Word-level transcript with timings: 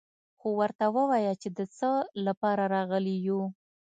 خو 0.39 0.47
ورته 0.59 0.85
ووايه 0.95 1.33
چې 1.41 1.49
د 1.57 1.59
څه 1.77 1.89
له 2.25 2.33
پاره 2.41 2.65
راغلي 2.75 3.15
يو. 3.27 3.41